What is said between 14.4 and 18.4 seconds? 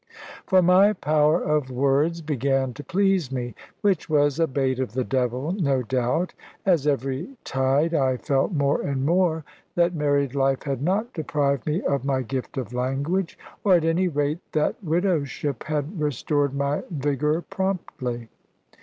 that widowership had restored my vigour promptly.